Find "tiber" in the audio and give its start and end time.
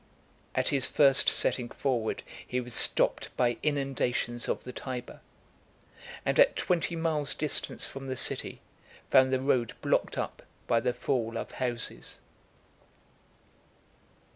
4.73-5.21